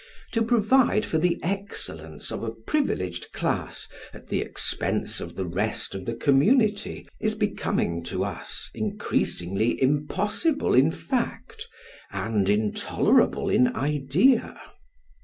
[0.31, 5.93] To provide for the excellence of a privileged class at the expense of the rest
[5.93, 11.67] of the community is becoming to us increasingly impossible in fact
[12.11, 14.59] and intolerable in idea.